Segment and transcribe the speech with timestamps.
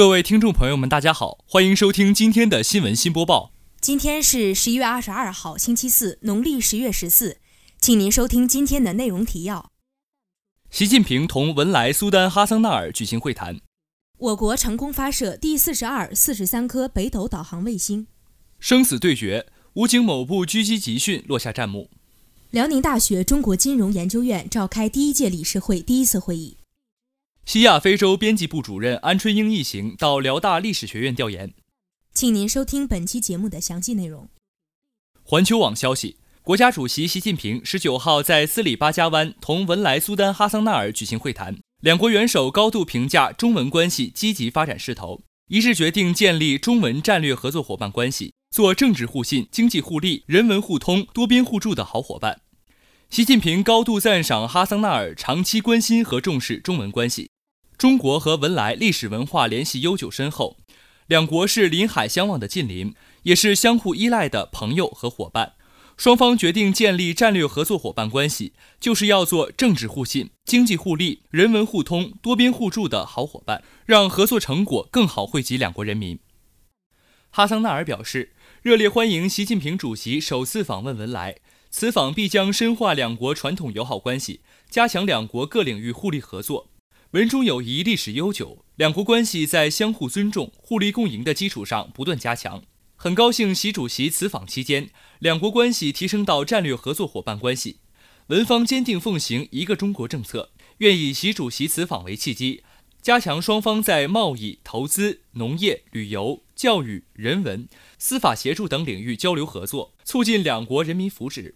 [0.00, 3.52] 各位听众朋友们，大家好，欢迎收听今天的新闻新播报。
[3.82, 7.36] 今天是十一月二十二号，星期四，农历十月十四。
[7.78, 9.70] 请您收听今天的内容提要：
[10.70, 13.56] 习近平同文莱苏丹哈桑纳尔举行会谈；
[14.16, 18.06] 我国成功发射第四十二、四十三颗北斗导航卫星；
[18.58, 19.44] 生死对决，
[19.74, 21.90] 武警某部狙击集训落下战幕；
[22.52, 26.56] 辽宁大学中国金融研究院召开第一届理事会第一次会议；
[27.50, 31.52] 西亚非洲编辑部主任安春英一行到辽大历史学院调研。
[32.14, 34.28] 请您收听本期节目的详细内容。
[35.24, 36.18] 环球网消息。
[36.42, 52.42] 国家主席习近平十九号在斯里巴加湾同文莱苏丹哈桑纳尔举行会谈，两国元首高度评价中文关系积极发展势头，一致决定建立中文战略合作伙伴关系，做政治互信、经济互利、人文互通、多边互助的好伙伴。
[53.10, 57.28] 习近平高度赞赏哈桑纳尔长期关心和重视中文关系，
[57.80, 60.58] 中国和文莱历史文化联系悠久深厚，
[61.06, 65.54] 两国是临海相望的近邻，也是相互依赖的朋友和伙伴。
[65.96, 76.18] 双方决定建立战略合作伙伴关系，就是要做政治互信、经济互利、人文互通、多边互助的好伙伴，让合作成果更好惠及两国人民。
[77.30, 81.36] 哈桑纳尔表示，热烈欢迎习近平主席首次访问文莱，
[81.70, 86.69] 此访必将深化两国传统友好关系，加强两国各领域互利合作。
[87.12, 92.62] 文中友谊历史悠久，两国关系在相互尊重、互利共赢的基础上不断加强。
[92.94, 97.80] 很高兴习主席此访期间，两国关系提升到战略合作伙伴关系。
[98.28, 102.62] 文方坚定奉行一个中国政策，愿以习主席此访为契机，
[103.02, 111.54] 加强双方在贸易、投资、农业、旅游、教育、人文、司法协助等领域交流合作，促进两国人民福祉。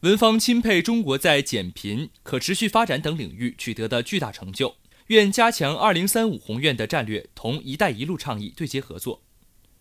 [0.00, 4.74] 文方钦佩中国在减贫、可持续发展等领域取得的巨大成就，
[5.08, 9.22] 愿加强二零三五宏愿的战略同“一带一路”倡议对接合作。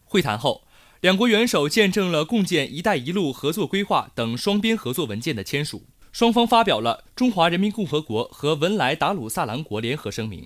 [0.04, 0.64] 会谈后。
[1.02, 5.82] 两国元首见证了共建“一带一路”合作规划等双边合作文件的签署，
[6.12, 10.44] 双方发表了《中华人民共和国和文莱达鲁萨兰国联合声明》。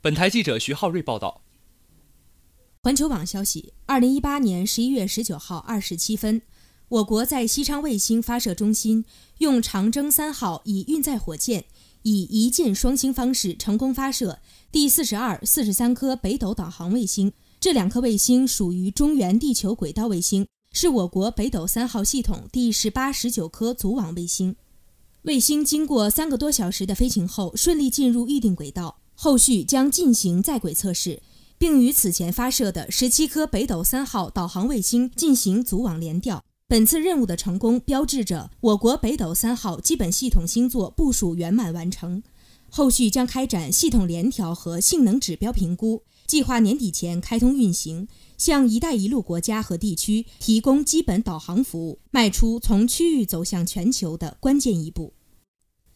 [0.00, 1.42] 本台记者徐浩瑞报道。
[2.82, 6.42] 环球网消息：二零一八年十一月十九号二十七分，
[6.88, 9.04] 我国在西昌卫星发射中心
[9.38, 11.66] 用长征三号乙运载火箭，
[12.02, 14.38] 以一箭双星方式成功发射
[14.70, 17.32] 第四十二、四十三颗北斗导航卫星。
[17.60, 24.54] 这两颗卫星属于中原地球轨道卫星，是我国北斗三号系统第十八、十九颗组网卫星。
[25.22, 31.20] 卫星经过三个多小时的飞行后，顺利进入预定轨道，后续将进行在轨测试，
[31.58, 36.44] 并与此前发射的十七颗北斗三号导航卫星进行组网联调。
[36.70, 42.22] 本次任务的成功，标志着我国北斗三号基本系统星座部署圆满完成。
[42.68, 46.02] 后续将开展系统联调和性能指标评估。
[46.26, 55.14] 计划年底前开通运行，向“一带一路”国家和地区提供基本导航服务，迈出从区域走向全球的关键一步。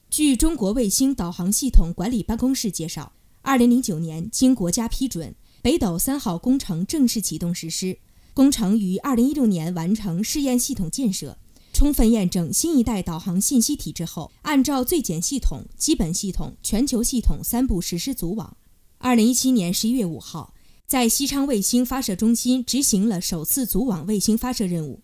[0.09, 3.13] 据中国卫星导航系统管理办公室介绍，
[3.43, 7.99] 二零零九年经国家批准，北斗三号工程正式启动实施。
[8.35, 11.37] 工程于二零一六年完成试验系统建设，
[11.73, 18.57] 充分验证新一代导航信息体制后，按照最简系统、基本系统、全球系统三步实施组网。
[18.99, 20.55] 二零一七年十一月五号，
[20.87, 25.03] 在西昌卫星发射中心执行了首次组网卫星发射任务。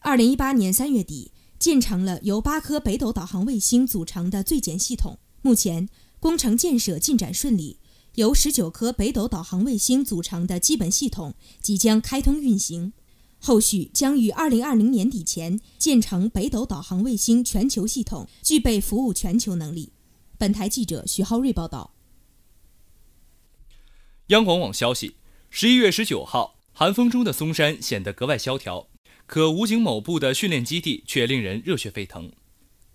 [0.00, 5.18] 二零一八年三月底，建成了由八颗北斗导航卫星组成的最简系统。
[5.42, 5.88] 目前，
[6.18, 7.77] 工程建设进展顺利，
[8.18, 12.92] 由十九颗北斗导航卫星组成的基本系统即将开通运行，
[13.38, 19.92] 后续将于二零二零年底前建成北斗导航卫星全球系统，具备服务全球能力。
[20.36, 21.94] 本台记者徐浩瑞报道。
[24.26, 25.14] 央广网消息：
[25.48, 28.88] 十一月十九号，寒风中的嵩山显得格外萧条，
[29.26, 32.32] 可武警某部的训练基地却令人热血沸腾。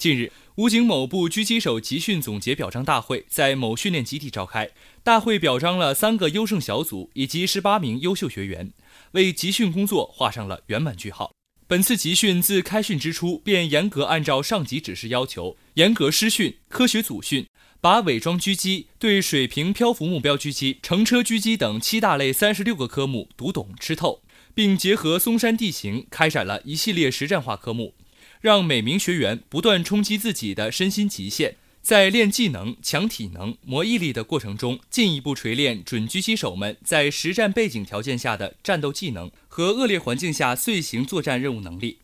[0.04, 4.72] 近日，武警某部狙击手集训总结表彰大会在某训练基地召开，
[5.02, 8.74] 大会表彰了三个优胜小组以及十八名优秀学员，
[9.14, 11.32] 为集训工作画上了圆满句号。
[11.68, 17.46] 本次集训自开训之初便严格按照上级指示要求，严格师训，科学组训。
[17.80, 24.22] 把伪装狙击、对水平漂浮目标狙击、乘车狙击等七大类三十六个科目读懂吃透，
[24.54, 27.94] 并结合嵩山地形开展了一系列实战化科目，
[28.44, 42.00] 让每名学员不断冲击自己的身心极限，在练技能、强体能、磨毅力的过程中，进一步锤炼准狙击手们在实战背景条件下的战斗技能和恶劣环境下遂行作战任务能力。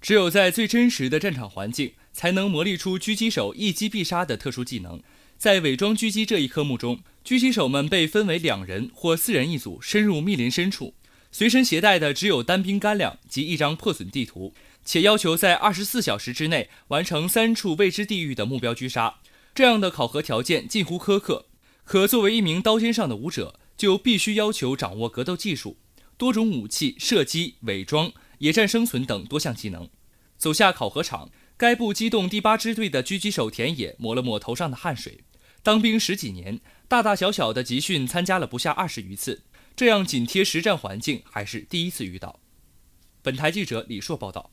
[0.00, 1.92] 只有在最真实的战场环境。
[2.14, 5.02] 才能磨砺出狙击手一击必杀的特殊技能。
[5.36, 10.94] 在伪装狙击这一科目中，狙击手们被分为两人或四人一组，深入密林深处，
[11.32, 14.54] 随身携带的只有单兵干粮及一张破损地图，
[14.84, 19.16] 且要求在二十四小时之内完成三处未知地域的目标狙杀。
[19.54, 21.46] 这样的考核条件近乎苛刻。
[21.84, 25.76] 可作为一名刀尖上的武者，就必须要求掌握格斗技术、
[26.16, 29.88] 多种武器、射击、伪装、野战生存等多项技能。
[30.38, 35.20] 走下考核场，该部机动第八支队的狙击手田野抹了抹头上的汗水。
[35.62, 39.44] 当兵十几年，大大小小的集训参加了不下二十余次，
[39.76, 42.40] 这样紧贴实战环境还是第一次遇到。
[43.22, 44.50] 本台记者李硕报道。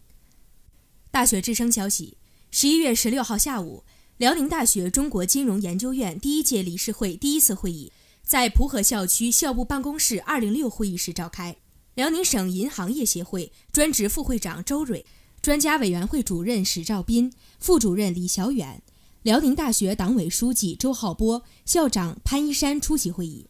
[1.12, 2.16] 大学之声消息：
[2.52, 3.84] 十一月十六号下午。
[4.18, 7.92] 辽宁大学中国金融研究院第一届理事会第一次会议
[8.24, 11.58] 在蒲河校区校部办公室二零六会议室召开。
[11.96, 15.06] 辽宁省银行业协会专职副会长周蕊、
[15.42, 18.82] 专家委员会主任史兆斌、副主任李小远、
[19.24, 23.48] 辽宁大学党委书记周浩波、校长潘一山出席会议。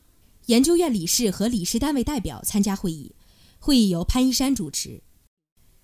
[0.47, 3.13] 研究院理事和理事单位代表参加会议。
[3.59, 5.03] 会议由潘一山主持。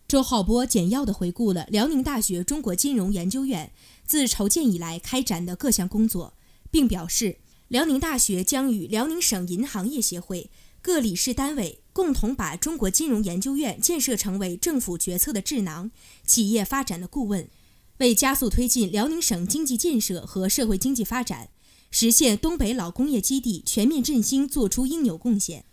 [0.08, 3.74] 周浩波简要地回顾了辽宁大学中国金融研究院
[4.06, 6.34] 自筹建以来开展的各项工作，
[6.72, 10.50] 并表示，辽宁大学将与辽宁省银行业协会
[10.82, 15.92] 各理事单位共同把中国金融研究院建设成为政府决策的智囊、
[16.26, 17.50] 企业发展的顾问，
[17.98, 21.50] 为加速推进辽宁省经济建设和社会经济发展，
[21.92, 25.66] 实现东北老工业基地全面振兴作出应有贡献。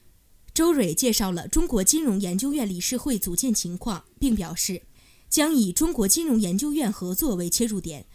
[0.54, 4.82] 周蕊介绍了中国金融研究院理事会组建情况，并表示，
[5.28, 8.06] 将以中国金融研究院合作为切入点，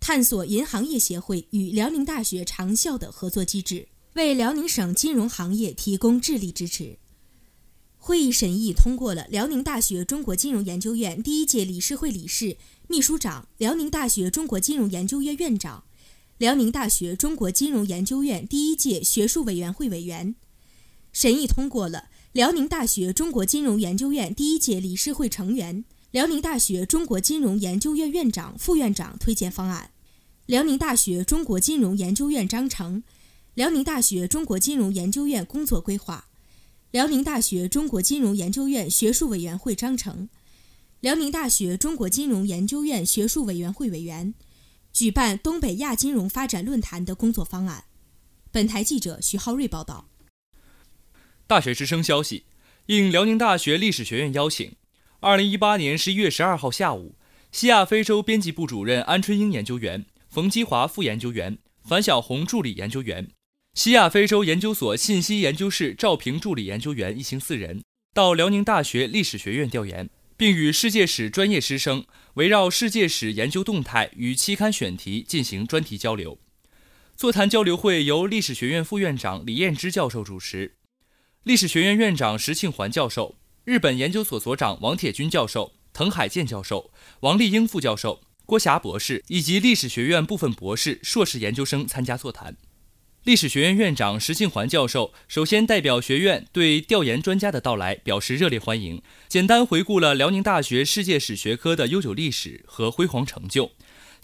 [0.00, 6.98] 探索银行业协会与辽宁大学长效的合作机制，为辽宁省金融行业提供智力支持。
[7.96, 12.56] 会议审议通过了辽宁大学中国金融研究院第一届理事会理事、
[12.88, 15.84] 秘书长、辽宁大学中国金融研究院院长、
[16.38, 20.34] 辽宁大学中国金融研究院第一届学术委员会委员。
[21.14, 29.92] 审议通过了辽宁大学中国金融研究院第一届理事会成员、辽宁大学中国金融研究院院长、副院长推荐方案，
[30.46, 33.04] 辽宁大学中国金融研究院章程，
[33.54, 36.26] 辽宁大学中国金融研究院工作规划，
[36.90, 40.28] 辽宁大学中国金融研究院学术委员会章程，
[40.98, 44.34] 辽宁大学中国金融研究院学术委员会委员，
[44.92, 47.84] 举办东北亚金融发展论坛的工作方案。
[48.50, 50.08] 本台记者徐浩瑞报道。
[51.46, 52.44] 大学之声消息，
[52.86, 54.72] 应辽宁大学历史学院邀请，
[55.20, 57.16] 二零一八年十一月十二号下午，
[57.52, 63.28] 西亚非洲编辑部主任安春英研究员、冯基华副研究员、樊小红助理研究员，
[63.74, 67.82] 西亚非洲研究所信息研究室赵平助理研究员一行四人
[68.14, 70.08] 到辽宁大学历史学院调研，
[70.38, 76.38] 并与世界史专业师生围绕世界史研究动态与期刊选题进行专题交流。
[77.14, 80.76] 座谈交流会由历史学院副院长李彦之教授主持。
[81.44, 83.36] 历史学院院长石庆环教授、
[83.66, 92.56] 日本研究所所长王铁军教授、滕海健教授、王立英副教授、郭霞博士以及历史学院部分博士、硕士研究生参加座谈。
[93.24, 103.72] 历史学院院长石庆环教授首先代表学院对调研专家的到来表示热烈欢迎，简单回顾了辽宁大学世界史学科的悠久历史和辉煌成就。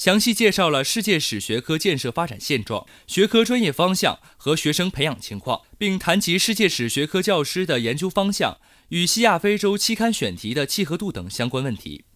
[0.00, 8.56] 详细介绍了世界史学科建设发展现状、学科专业方向和学生培养情况，并谈及世界史学科教师的研究方向
[8.88, 12.06] 与西亚非洲期刊选题的契合度等相关问题。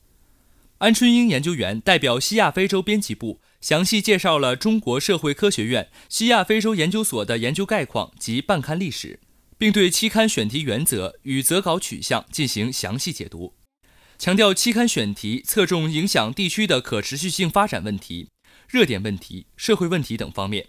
[0.78, 9.20] 安春英研究员代表西亚非洲编辑部，详细介绍了中国社会科学院西亚非洲研究所的研究概况及办刊历史，
[9.58, 13.52] 并对期刊选题原则与择稿取向进行详细解读。
[14.18, 18.28] 强调期刊选题侧重影响地区的可持续性发展问题、
[18.68, 20.68] 热点问题、社会问题等方面，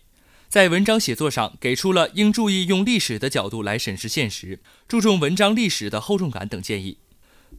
[0.50, 6.98] 在文章写作上给出了应注意用历史的角度来审视现实、注重文章历史的厚重感等建议。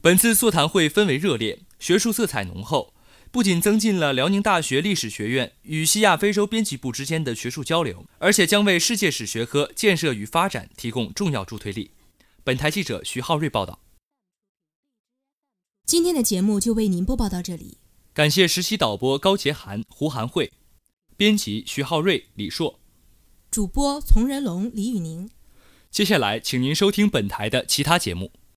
[0.01, 2.93] 本次座谈会氛围热烈，学术色彩浓厚，
[3.31, 11.91] 不仅增进了辽宁大学历史学院与西亚非洲编辑部之间的学术交流，而且将为世界史学科建设与发展提供重要助推力。
[12.43, 13.79] 本台记者徐浩瑞报道。
[15.87, 17.77] 今天的节目就为您播报到这里，
[18.13, 20.51] 感谢实习导播高杰涵、胡涵慧，
[21.15, 22.81] 编辑徐浩瑞、李硕，
[23.49, 25.29] 主播丛仁龙、李宇宁。
[25.89, 28.33] 接下来，请您收听本台的其他节目。